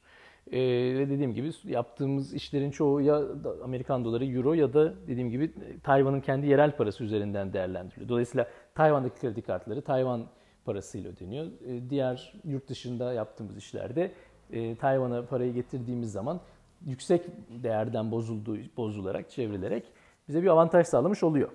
E, 0.52 0.60
ve 0.98 1.10
dediğim 1.10 1.34
gibi 1.34 1.50
yaptığımız 1.64 2.34
işlerin 2.34 2.70
çoğu 2.70 3.00
ya 3.00 3.22
Amerikan 3.64 4.04
doları, 4.04 4.26
euro 4.26 4.54
ya 4.54 4.72
da 4.72 4.94
dediğim 5.06 5.30
gibi 5.30 5.52
Tayvan'ın 5.82 6.20
kendi 6.20 6.46
yerel 6.46 6.76
parası 6.76 7.04
üzerinden 7.04 7.52
değerlendiriliyor. 7.52 8.08
Dolayısıyla 8.08 8.48
Tayvan'daki 8.74 9.20
kredi 9.20 9.42
kartları 9.42 9.82
Tayvan 9.82 10.26
parasıyla 10.64 11.10
ödeniyor. 11.10 11.46
E, 11.46 11.90
diğer 11.90 12.32
yurt 12.44 12.68
dışında 12.68 13.12
yaptığımız 13.12 13.56
işlerde 13.56 14.12
e, 14.52 14.76
Tayvan'a 14.76 15.26
parayı 15.26 15.54
getirdiğimiz 15.54 16.12
zaman 16.12 16.40
yüksek 16.86 17.24
değerden 17.62 18.10
bozulduğu, 18.10 18.56
bozularak, 18.76 19.30
çevrilerek 19.30 19.84
bize 20.28 20.42
bir 20.42 20.48
avantaj 20.48 20.86
sağlamış 20.86 21.22
oluyor. 21.22 21.50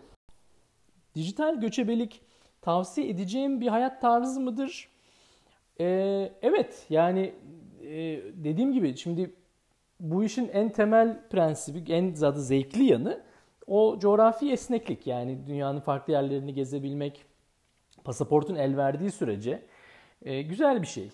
Dijital 1.15 1.59
göçebelik 1.61 2.21
tavsiye 2.61 3.09
edeceğim 3.09 3.61
bir 3.61 3.67
hayat 3.67 4.01
tarzı 4.01 4.39
mıdır? 4.39 4.89
Ee, 5.79 6.31
evet 6.41 6.85
yani 6.89 7.33
e, 7.81 8.21
dediğim 8.33 8.73
gibi 8.73 8.97
şimdi 8.97 9.35
bu 9.99 10.23
işin 10.23 10.47
en 10.47 10.69
temel 10.69 11.27
prensibi, 11.29 11.91
en 11.91 12.13
zaten 12.13 12.39
zevkli 12.39 12.83
yanı 12.83 13.21
o 13.67 13.99
coğrafi 13.99 14.51
esneklik. 14.51 15.07
Yani 15.07 15.47
dünyanın 15.47 15.79
farklı 15.79 16.13
yerlerini 16.13 16.53
gezebilmek, 16.53 17.25
pasaportun 18.03 18.55
el 18.55 18.77
verdiği 18.77 19.11
sürece 19.11 19.65
e, 20.21 20.41
güzel 20.41 20.81
bir 20.81 20.87
şey. 20.87 21.09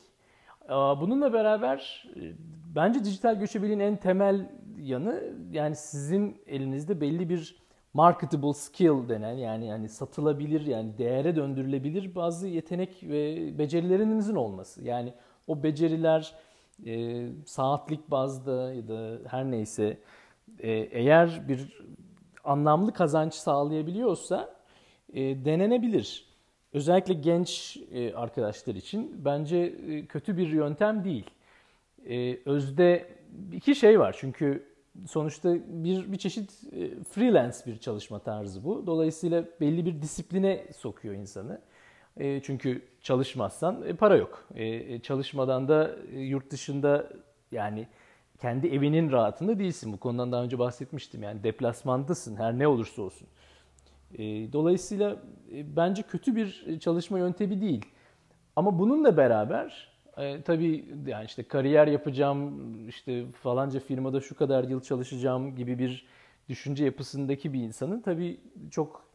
Bununla 0.70 1.34
beraber 1.34 2.08
e, 2.16 2.22
bence 2.76 3.04
dijital 3.04 3.40
göçebeliğin 3.40 3.80
en 3.80 3.96
temel 3.98 4.50
yanı 4.80 5.24
yani 5.52 5.76
sizin 5.76 6.42
elinizde 6.48 7.02
belli 7.02 7.30
bir 7.30 7.56
marketable 7.94 8.54
skill 8.54 9.10
denen 9.10 9.34
yani 9.34 9.68
yani 9.68 9.90
satılabilir 9.90 10.66
yani 10.66 10.98
değere 10.98 11.36
döndürülebilir 11.36 12.16
bazı 12.16 12.48
yetenek 12.48 13.04
ve 13.04 13.58
becerilerinizin 13.58 14.36
olması. 14.36 14.84
Yani 14.84 15.14
o 15.48 15.64
beceriler 15.64 16.36
e, 16.86 17.26
saatlik 17.46 18.12
bazda 18.12 18.74
ya 18.74 18.88
da 18.88 19.18
her 19.28 19.52
neyse 19.52 19.98
e, 20.60 20.72
eğer 20.72 21.48
bir 21.48 21.82
anlamlı 22.44 22.94
kazanç 22.94 23.34
sağlayabiliyorsa 23.34 24.56
e, 25.14 25.46
denenebilir 25.46 26.26
özellikle 26.74 27.14
genç 27.14 27.78
e, 27.92 28.14
arkadaşlar 28.14 28.76
için 28.76 29.26
bence 29.26 29.58
e, 29.58 30.06
kötü 30.06 30.38
bir 30.38 30.48
yöntem 30.48 31.04
değil. 31.04 31.26
E, 32.06 32.40
özde 32.46 33.08
iki 33.52 33.76
şey 33.76 34.00
var 34.00 34.16
çünkü 34.20 34.70
sonuçta 35.08 35.56
bir 35.68 36.12
bir 36.12 36.18
çeşit 36.18 36.52
freelance 37.10 37.58
bir 37.66 37.78
çalışma 37.78 38.20
tarzı 38.20 38.64
bu. 38.64 38.88
Dolayısıyla 38.88 39.44
belli 39.62 39.86
bir 39.86 40.02
disipline 40.02 40.68
sokuyor 40.78 41.16
insanı. 41.16 41.62
Çünkü 42.44 42.82
çalışmazsan 43.02 43.96
para 44.00 44.16
yok. 44.16 44.48
Çalışmadan 45.04 45.68
da 45.68 45.96
yurt 46.14 46.52
dışında 46.52 47.10
yani 47.52 47.88
kendi 48.42 48.68
evinin 48.68 49.12
rahatında 49.12 49.60
değilsin. 49.60 49.94
Bu 49.94 49.98
konudan 49.98 50.32
daha 50.32 50.44
önce 50.44 50.60
bahsetmiştim. 50.60 51.24
Yani 51.24 51.44
deplasmandasın 51.44 52.36
her 52.36 52.60
ne 52.60 52.68
olursa 52.68 53.02
olsun. 53.02 53.28
E, 54.14 54.54
dolayısıyla 54.54 55.12
e, 55.54 55.76
bence 55.76 56.02
kötü 56.02 56.36
bir 56.36 56.80
çalışma 56.80 57.20
yöntemi 57.20 57.62
değil. 57.62 57.86
Ama 58.56 58.80
bununla 58.80 59.18
beraber 59.18 59.89
e, 60.20 60.42
tabii 60.42 60.86
yani 61.08 61.26
işte 61.26 61.44
kariyer 61.44 61.88
yapacağım, 61.88 62.88
işte 62.90 63.26
falanca 63.32 63.80
firmada 63.80 64.22
şu 64.22 64.36
kadar 64.36 64.64
yıl 64.64 64.82
çalışacağım 64.82 65.56
gibi 65.56 65.80
bir 65.80 66.06
düşünce 66.50 66.86
yapısındaki 66.86 67.54
bir 67.54 67.60
insanın 67.60 68.02
tabii 68.02 68.40
çok 68.72 69.06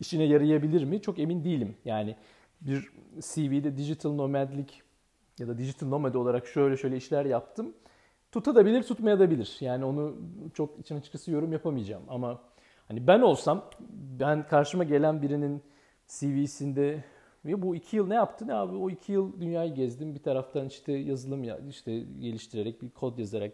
işine 0.00 0.24
yarayabilir 0.24 0.84
mi? 0.84 1.02
Çok 1.02 1.18
emin 1.18 1.44
değilim. 1.44 1.76
Yani 1.84 2.16
bir 2.60 2.90
CV'de 3.20 3.76
digital 3.76 4.12
nomadlik 4.12 4.82
ya 5.38 5.48
da 5.48 5.58
digital 5.58 5.86
nomad 5.88 6.14
olarak 6.14 6.46
şöyle 6.46 6.76
şöyle 6.76 6.96
işler 6.96 7.24
yaptım. 7.24 7.74
Tutabilir, 8.32 8.82
tutmayabilir. 8.82 9.56
Yani 9.60 9.84
onu 9.84 10.16
çok 10.54 10.78
için 10.80 10.96
açıkçası 10.96 11.30
yorum 11.30 11.52
yapamayacağım. 11.52 12.02
Ama 12.08 12.40
Hani 12.92 13.06
ben 13.06 13.20
olsam 13.20 13.70
ben 14.20 14.46
karşıma 14.48 14.84
gelen 14.84 15.22
birinin 15.22 15.62
CV'sinde 16.08 17.04
ve 17.44 17.62
bu 17.62 17.76
iki 17.76 17.96
yıl 17.96 18.06
ne 18.08 18.14
yaptı 18.14 18.46
ne 18.46 18.54
abi? 18.54 18.76
O 18.76 18.90
iki 18.90 19.12
yıl 19.12 19.40
dünyayı 19.40 19.74
gezdim. 19.74 20.14
Bir 20.14 20.22
taraftan 20.22 20.66
işte 20.66 20.92
yazılım 20.92 21.44
ya 21.44 21.58
işte 21.68 21.98
geliştirerek 21.98 22.82
bir 22.82 22.90
kod 22.90 23.18
yazarak 23.18 23.52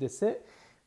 dese 0.00 0.42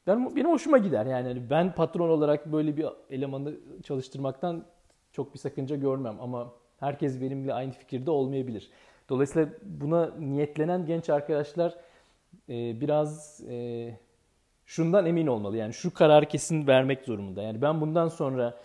ben 0.07 0.35
benim 0.35 0.49
hoşuma 0.49 0.77
gider. 0.77 1.05
Yani 1.05 1.27
hani 1.27 1.49
ben 1.49 1.75
patron 1.75 2.09
olarak 2.09 2.51
böyle 2.51 2.77
bir 2.77 2.85
elemanı 3.09 3.55
çalıştırmaktan 3.83 4.65
çok 5.11 5.33
bir 5.33 5.39
sakınca 5.39 5.75
görmem 5.75 6.17
ama 6.21 6.53
herkes 6.79 7.21
benimle 7.21 7.53
aynı 7.53 7.71
fikirde 7.71 8.11
olmayabilir. 8.11 8.69
Dolayısıyla 9.09 9.49
buna 9.63 10.11
niyetlenen 10.19 10.85
genç 10.85 11.09
arkadaşlar 11.09 11.75
biraz 12.49 13.41
şundan 14.65 15.05
emin 15.05 15.27
olmalı. 15.27 15.57
Yani 15.57 15.73
şu 15.73 15.93
karar 15.93 16.29
kesin 16.29 16.67
vermek 16.67 17.01
zorunda. 17.01 17.41
Yani 17.41 17.61
ben 17.61 17.81
bundan 17.81 18.07
sonra 18.07 18.57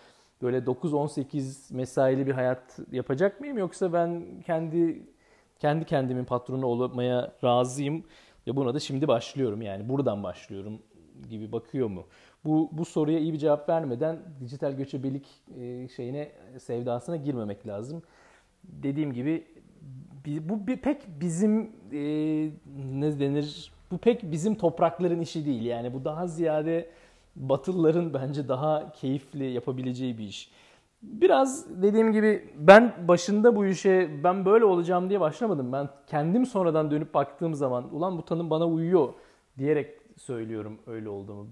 böyle 0.42 0.58
9-18 0.58 1.74
mesaili 1.74 2.26
bir 2.26 2.32
hayat 2.32 2.78
yapacak 2.92 3.40
mıyım 3.40 3.58
yoksa 3.58 3.92
ben 3.92 4.24
kendi 4.46 5.02
kendi 5.58 5.84
kendimin 5.84 6.24
patronu 6.24 6.66
olmaya 6.66 7.32
razıyım 7.44 8.04
ve 8.46 8.56
buna 8.56 8.74
da 8.74 8.80
şimdi 8.80 9.08
başlıyorum 9.08 9.62
yani 9.62 9.88
buradan 9.88 10.22
başlıyorum 10.22 10.82
gibi 11.28 11.52
bakıyor 11.52 11.88
mu? 11.88 12.06
Bu 12.44 12.68
bu 12.72 12.84
soruya 12.84 13.18
iyi 13.18 13.32
bir 13.32 13.38
cevap 13.38 13.68
vermeden 13.68 14.18
dijital 14.40 14.72
göçebelik 14.72 15.26
e, 15.60 15.88
şeyine 15.88 16.32
sevdasına 16.58 17.16
girmemek 17.16 17.66
lazım. 17.66 18.02
Dediğim 18.64 19.12
gibi 19.12 19.46
bu 20.26 20.66
bir 20.66 20.76
pek 20.76 21.02
bizim 21.20 21.72
e, 21.92 22.00
ne 22.94 23.20
denir 23.20 23.72
bu 23.90 23.98
pek 23.98 24.32
bizim 24.32 24.54
toprakların 24.54 25.20
işi 25.20 25.46
değil. 25.46 25.62
Yani 25.62 25.94
bu 25.94 26.04
daha 26.04 26.26
ziyade 26.26 26.90
Batılıların 27.36 28.14
bence 28.14 28.48
daha 28.48 28.92
keyifli 28.92 29.44
yapabileceği 29.44 30.18
bir 30.18 30.24
iş. 30.24 30.50
Biraz 31.02 31.82
dediğim 31.82 32.12
gibi 32.12 32.54
ben 32.56 32.94
başında 33.08 33.56
bu 33.56 33.66
işe 33.66 34.10
ben 34.24 34.44
böyle 34.44 34.64
olacağım 34.64 35.08
diye 35.08 35.20
başlamadım. 35.20 35.72
Ben 35.72 35.88
kendim 36.06 36.46
sonradan 36.46 36.90
dönüp 36.90 37.14
baktığım 37.14 37.54
zaman 37.54 37.94
ulan 37.94 38.18
bu 38.18 38.24
tanım 38.24 38.50
bana 38.50 38.66
uyuyor 38.66 39.12
diyerek 39.58 40.00
söylüyorum 40.16 40.78
öyle 40.86 41.08
olduğumu. 41.08 41.46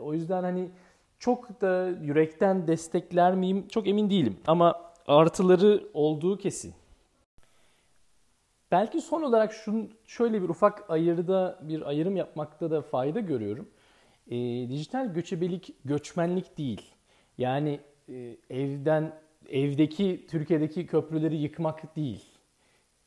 O 0.00 0.14
yüzden 0.14 0.42
hani 0.42 0.70
çok 1.18 1.60
da 1.60 1.88
yürekten 2.02 2.66
destekler 2.66 3.34
miyim 3.34 3.68
çok 3.68 3.88
emin 3.88 4.10
değilim. 4.10 4.36
Ama 4.46 4.80
artıları 5.06 5.84
olduğu 5.94 6.38
kesin. 6.38 6.74
Belki 8.70 9.00
son 9.00 9.22
olarak 9.22 9.52
şun, 9.52 9.90
şöyle 10.06 10.42
bir 10.42 10.48
ufak 10.48 10.90
ayırda 10.90 11.58
bir 11.62 11.88
ayrım 11.88 12.16
yapmakta 12.16 12.70
da 12.70 12.82
fayda 12.82 13.20
görüyorum. 13.20 13.68
E, 14.30 14.36
dijital 14.68 15.14
göçebelik 15.14 15.74
göçmenlik 15.84 16.58
değil. 16.58 16.82
Yani 17.38 17.80
e, 18.08 18.36
evden 18.50 19.12
evdeki 19.48 20.26
Türkiye'deki 20.30 20.86
köprüleri 20.86 21.36
yıkmak 21.36 21.96
değil. 21.96 22.24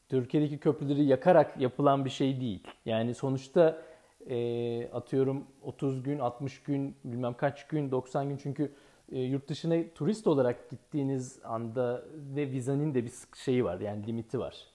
Türkiye'deki 0.10 0.58
köprüleri 0.58 1.06
yakarak 1.06 1.62
yapılan 1.62 2.06
bir 2.06 2.10
şey 2.10 2.42
değil. 2.42 2.68
Yani 2.86 3.13
sonuçta 3.13 3.82
e, 4.30 4.89
atıyorum 4.94 5.48
30 5.62 6.03
gün, 6.03 6.20
60 6.20 6.63
gün, 6.63 6.96
bilmem 7.03 7.34
kaç 7.34 7.68
gün, 7.68 7.92
90 7.92 8.30
gün 8.30 8.38
çünkü 8.38 8.72
e, 9.12 9.20
yurt 9.20 9.48
dışına 9.48 9.75
turist 9.96 10.27
olarak 10.27 10.70
gittiğiniz 10.70 11.39
anda 11.44 12.03
ve 12.36 12.51
vizenin 12.51 12.94
de 12.94 13.06
bir 13.06 13.12
şeyi 13.36 13.65
var 13.65 13.80
yani 13.80 14.08
limiti 14.08 14.39
var. 14.39 14.73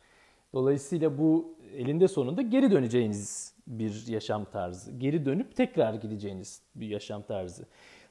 Dolayısıyla 0.55 1.19
bu 1.19 1.59
elinde 1.77 2.09
sonunda 2.09 2.43
geri 2.43 2.71
döneceğiniz 2.71 3.55
bir 3.67 4.07
yaşam 4.07 4.45
tarzı. 4.45 4.93
Geri 4.93 5.25
dönüp 5.25 5.57
tekrar 5.57 5.95
gideceğiniz 5.95 6.63
bir 6.75 6.89
yaşam 6.89 7.23
tarzı. 7.23 7.67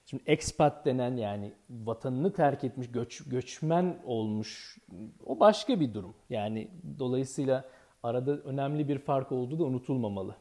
Şimdi 0.05 0.23
expat 0.25 0.85
denen 0.85 1.17
yani 1.17 1.53
vatanını 1.69 2.33
terk 2.33 2.63
etmiş, 2.63 2.91
göç, 2.91 3.23
göçmen 3.23 3.97
olmuş 4.05 4.77
o 5.25 5.39
başka 5.39 5.79
bir 5.79 5.93
durum. 5.93 6.15
Yani 6.29 6.67
dolayısıyla 6.99 7.65
arada 8.03 8.31
önemli 8.37 8.87
bir 8.87 8.97
fark 8.97 9.31
olduğu 9.31 9.59
da 9.59 9.63
unutulmamalı. 9.63 10.35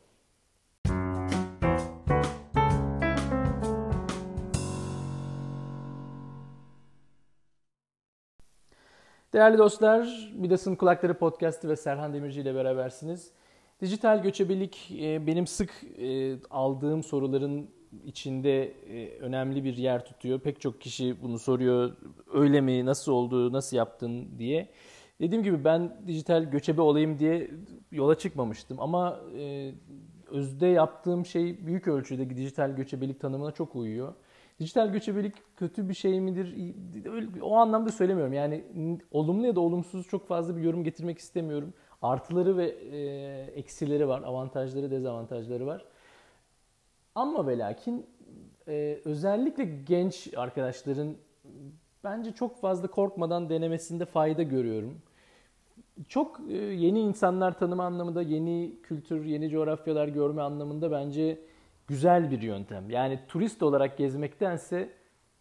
Değerli 9.36 9.58
dostlar, 9.58 10.32
Midas'ın 10.34 10.74
Kulakları 10.74 11.14
Podcast'ı 11.14 11.68
ve 11.68 11.76
Serhan 11.76 12.14
Demirci 12.14 12.40
ile 12.40 12.54
berabersiniz. 12.54 13.30
Dijital 13.80 14.22
göçebelik 14.22 14.92
e, 15.00 15.26
benim 15.26 15.46
sık 15.46 15.70
e, 15.98 16.36
aldığım 16.50 17.02
soruların 17.02 17.70
içinde 18.04 18.64
e, 18.64 19.18
önemli 19.20 19.64
bir 19.64 19.76
yer 19.76 20.04
tutuyor. 20.04 20.40
Pek 20.40 20.60
çok 20.60 20.80
kişi 20.80 21.22
bunu 21.22 21.38
soruyor. 21.38 21.92
Öyle 22.32 22.60
mi, 22.60 22.86
nasıl 22.86 23.12
oldu, 23.12 23.52
nasıl 23.52 23.76
yaptın 23.76 24.38
diye. 24.38 24.68
Dediğim 25.20 25.44
gibi 25.44 25.64
ben 25.64 25.96
dijital 26.06 26.42
göçebe 26.42 26.80
olayım 26.80 27.18
diye 27.18 27.50
yola 27.92 28.18
çıkmamıştım. 28.18 28.80
Ama 28.80 29.20
özde 30.30 30.66
yaptığım 30.66 31.26
şey 31.26 31.66
büyük 31.66 31.88
ölçüde 31.88 32.36
dijital 32.36 32.76
göçebelik 32.76 33.20
tanımına 33.20 33.50
çok 33.50 33.76
uyuyor. 33.76 34.14
Dijital 34.60 34.92
göçebelik 34.92 35.34
kötü 35.56 35.88
bir 35.88 35.94
şey 35.94 36.20
midir? 36.20 36.74
O 37.42 37.56
anlamda 37.56 37.90
söylemiyorum. 37.90 38.32
Yani 38.32 38.64
olumlu 39.10 39.46
ya 39.46 39.56
da 39.56 39.60
olumsuz 39.60 40.08
çok 40.08 40.28
fazla 40.28 40.56
bir 40.56 40.62
yorum 40.62 40.84
getirmek 40.84 41.18
istemiyorum. 41.18 41.74
Artıları 42.02 42.56
ve 42.56 42.66
e, 42.66 42.98
eksileri 43.54 44.08
var, 44.08 44.22
avantajları, 44.22 44.90
dezavantajları 44.90 45.66
var. 45.66 45.84
Ama 47.14 47.46
ve 47.46 47.58
lakin 47.58 48.06
e, 48.68 49.00
özellikle 49.04 49.64
genç 49.64 50.34
arkadaşların 50.36 51.16
bence 52.04 52.32
çok 52.32 52.60
fazla 52.60 52.88
korkmadan 52.88 53.48
denemesinde 53.48 54.04
fayda 54.04 54.42
görüyorum. 54.42 55.02
Çok 56.08 56.40
e, 56.48 56.54
yeni 56.56 57.00
insanlar 57.00 57.58
tanıma 57.58 57.84
anlamında, 57.84 58.22
yeni 58.22 58.74
kültür, 58.82 59.24
yeni 59.24 59.50
coğrafyalar 59.50 60.08
görme 60.08 60.42
anlamında 60.42 60.90
bence 60.90 61.40
güzel 61.86 62.30
bir 62.30 62.42
yöntem. 62.42 62.90
Yani 62.90 63.20
turist 63.28 63.62
olarak 63.62 63.98
gezmektense 63.98 64.90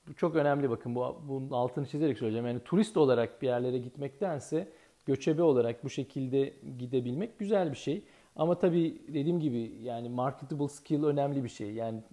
bu 0.08 0.14
çok 0.14 0.36
önemli 0.36 0.70
bakın 0.70 0.96
bu 0.96 1.22
bunun 1.28 1.52
altını 1.52 1.86
çizerek 1.86 2.18
söyleyeceğim. 2.18 2.48
Yani 2.48 2.60
turist 2.66 2.98
olarak 2.98 3.42
bir 3.42 3.48
yerlere 3.48 3.78
gitmektense 3.78 4.68
göçebe 5.06 5.44
olarak 5.44 5.84
bu 5.84 5.90
şekilde 5.90 6.54
gidebilmek 6.78 7.40
güzel 7.40 7.72
bir 7.72 7.78
şey. 7.78 8.04
Ama 8.36 8.60
tabii 8.60 9.02
dediğim 9.08 9.40
gibi 9.40 9.78
yani 9.82 10.10
marketable 10.10 10.68
skill 10.68 11.04
önemli 11.04 11.44
bir 11.44 11.50
şey. 11.50 11.74
Yani 11.74 12.04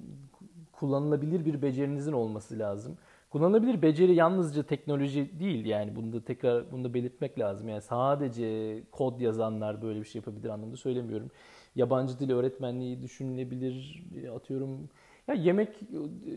kullanılabilir 0.73 1.45
bir 1.45 1.63
becerinizin 1.63 2.13
olması 2.13 2.59
lazım. 2.59 2.99
Kullanılabilir 3.31 3.83
beceri 3.83 4.15
yalnızca 4.15 4.63
teknoloji 4.63 5.41
değil 5.41 5.65
yani 5.65 5.97
bunu 5.97 6.13
da 6.13 6.25
tekrar 6.25 6.73
bunu 6.73 6.85
da 6.85 6.95
belirtmek 6.95 7.39
lazım. 7.39 7.69
Yani 7.69 7.83
sadece 7.83 8.81
kod 8.91 9.21
yazanlar 9.21 9.83
böyle 9.83 10.01
bir 10.01 10.05
şey 10.05 10.19
yapabilir 10.19 10.49
anlamında 10.49 10.77
söylemiyorum 10.77 11.31
yabancı 11.77 12.19
dil 12.19 12.31
öğretmenliği 12.31 13.03
düşünülebilir. 13.03 14.05
Atıyorum 14.37 14.89
ya 15.29 15.35
yemek 15.35 15.69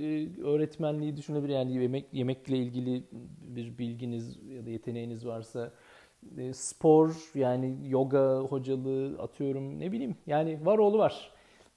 e, 0.01 0.41
öğretmenliği 0.43 1.17
düşünebilir. 1.17 1.53
Yani 1.53 1.73
yemek 1.73 2.05
yemekle 2.13 2.57
ilgili 2.57 3.03
bir 3.41 3.77
bilginiz 3.77 4.39
ya 4.49 4.65
da 4.65 4.69
yeteneğiniz 4.69 5.25
varsa 5.27 5.71
e, 6.38 6.53
spor 6.53 7.31
yani 7.36 7.77
yoga 7.88 8.39
hocalığı 8.39 9.21
atıyorum 9.21 9.79
ne 9.79 9.91
bileyim 9.91 10.15
yani 10.27 10.65
var 10.65 10.77
oğlu 10.77 10.97
var. 10.97 11.31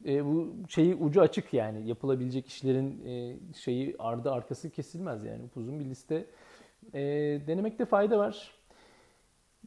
E, 0.07 0.25
bu 0.25 0.55
şeyi 0.69 0.95
ucu 0.95 1.21
açık 1.21 1.55
yani 1.55 1.89
yapılabilecek 1.89 2.47
işlerin 2.47 3.07
e, 3.07 3.37
şeyi 3.55 3.97
ardı 3.99 4.33
arkası 4.33 4.71
kesilmez 4.71 5.25
yani 5.25 5.43
uzun 5.57 5.81
bir 5.81 5.85
liste. 5.85 6.27
E, 6.95 7.01
denemekte 7.47 7.85
fayda 7.85 8.19
var. 8.19 8.51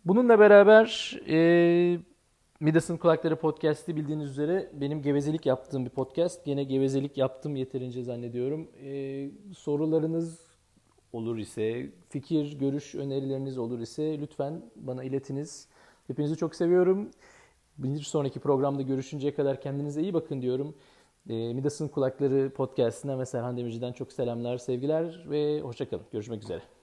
Bununla 0.05 0.39
beraber 0.39 1.19
e, 1.27 1.99
Midas'ın 2.61 2.97
Kulakları 2.97 3.35
Podcast'i 3.35 3.95
bildiğiniz 3.95 4.29
üzere 4.29 4.69
benim 4.73 5.01
gevezelik 5.01 5.45
yaptığım 5.45 5.85
bir 5.85 5.89
podcast. 5.89 6.47
Yine 6.47 6.63
gevezelik 6.63 7.17
yaptım 7.17 7.55
yeterince 7.55 8.03
zannediyorum. 8.03 8.67
Ee, 8.83 9.29
sorularınız 9.57 10.39
olur 11.13 11.37
ise, 11.37 11.89
fikir, 12.09 12.59
görüş, 12.59 12.95
önerileriniz 12.95 13.57
olur 13.57 13.79
ise 13.79 14.19
lütfen 14.21 14.61
bana 14.75 15.03
iletiniz. 15.03 15.67
Hepinizi 16.07 16.37
çok 16.37 16.55
seviyorum. 16.55 17.09
Bir 17.77 17.99
sonraki 17.99 18.39
programda 18.39 18.81
görüşünceye 18.81 19.33
kadar 19.33 19.61
kendinize 19.61 20.01
iyi 20.01 20.13
bakın 20.13 20.41
diyorum. 20.41 20.75
Ee, 21.29 21.53
Midas'ın 21.53 21.87
Kulakları 21.87 22.53
Podcast'ine 22.55 23.19
ve 23.19 23.25
Serhan 23.25 23.57
Demirci'den 23.57 23.93
çok 23.93 24.11
selamlar, 24.11 24.57
sevgiler 24.57 25.25
ve 25.29 25.61
hoşçakalın. 25.61 26.05
Görüşmek 26.11 26.43
üzere. 26.43 26.80